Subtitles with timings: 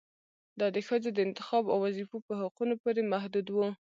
[0.59, 3.57] دا د ښځو د انتخاب او وظيفو په حقونو پورې محدود و